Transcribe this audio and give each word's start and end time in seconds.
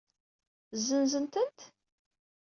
Zenzen-tent? 0.85 1.59